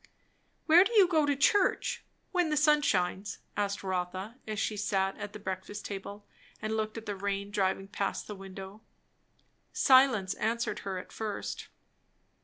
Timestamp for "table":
5.85-6.25